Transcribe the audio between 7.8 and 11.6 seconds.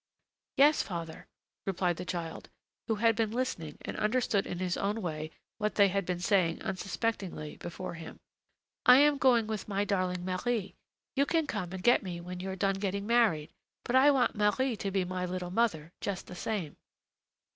him. "I am going with my darling Marie: you can